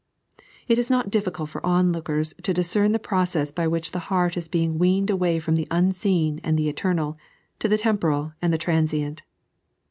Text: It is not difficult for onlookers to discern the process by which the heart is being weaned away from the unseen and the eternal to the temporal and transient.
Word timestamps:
It 0.67 0.79
is 0.79 0.89
not 0.89 1.11
difficult 1.11 1.51
for 1.51 1.63
onlookers 1.63 2.33
to 2.41 2.55
discern 2.55 2.91
the 2.91 2.97
process 2.97 3.51
by 3.51 3.67
which 3.67 3.91
the 3.91 3.99
heart 4.09 4.35
is 4.35 4.47
being 4.47 4.79
weaned 4.79 5.11
away 5.11 5.37
from 5.39 5.55
the 5.55 5.67
unseen 5.69 6.41
and 6.43 6.57
the 6.57 6.69
eternal 6.69 7.19
to 7.59 7.67
the 7.67 7.77
temporal 7.77 8.33
and 8.41 8.59
transient. 8.59 9.21